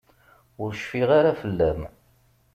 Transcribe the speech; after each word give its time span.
Ur 0.61 0.71
cfiɣ 0.75 1.09
ara 1.19 1.39
fell-am. 1.41 1.81